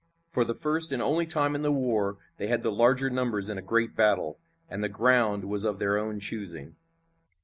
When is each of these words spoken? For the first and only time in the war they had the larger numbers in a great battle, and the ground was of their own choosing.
For 0.27 0.43
the 0.43 0.55
first 0.55 0.91
and 0.91 0.99
only 0.99 1.27
time 1.27 1.53
in 1.53 1.61
the 1.61 1.71
war 1.71 2.17
they 2.37 2.47
had 2.47 2.63
the 2.63 2.71
larger 2.71 3.07
numbers 3.11 3.51
in 3.51 3.59
a 3.59 3.61
great 3.61 3.95
battle, 3.95 4.39
and 4.67 4.83
the 4.83 4.89
ground 4.89 5.45
was 5.45 5.63
of 5.63 5.77
their 5.77 5.95
own 5.99 6.19
choosing. 6.19 6.75